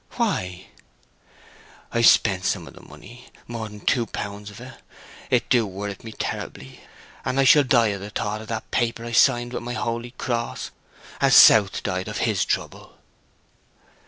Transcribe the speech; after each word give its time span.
"Why?" 0.13 0.65
"I've 1.91 2.07
spent 2.07 2.43
some 2.45 2.67
of 2.67 2.73
the 2.73 2.81
money—more'n 2.81 3.81
two 3.81 4.07
pounds 4.07 4.51
o't. 4.59 4.71
It 5.29 5.47
do 5.47 5.67
wherrit 5.67 6.03
me 6.03 6.11
terribly; 6.13 6.79
and 7.23 7.39
I 7.39 7.43
shall 7.43 7.63
die 7.63 7.93
o' 7.93 7.99
the 7.99 8.09
thought 8.09 8.41
of 8.41 8.47
that 8.47 8.71
paper 8.71 9.05
I 9.05 9.11
signed 9.11 9.53
with 9.53 9.61
my 9.61 9.73
holy 9.73 10.15
cross, 10.17 10.71
as 11.19 11.35
South 11.35 11.83
died 11.83 12.07
of 12.07 12.17
his 12.17 12.45
trouble." 12.45 12.93